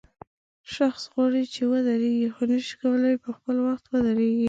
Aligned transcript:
شخص 0.73 1.03
غواړي 1.13 1.43
چې 1.53 1.61
ودرېږي 1.71 2.29
خو 2.35 2.43
نشي 2.51 2.75
کولای 2.81 3.15
په 3.23 3.29
خپل 3.37 3.55
وخت 3.67 3.85
ودرېږي. 3.87 4.39